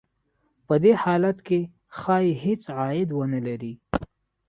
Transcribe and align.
په 0.67 0.75
دې 0.83 0.93
حالت 1.03 1.37
کې 1.47 1.59
ښايي 1.99 2.31
هېڅ 2.43 2.61
عاید 2.77 3.09
ونه 3.13 3.39
لري 3.47 3.73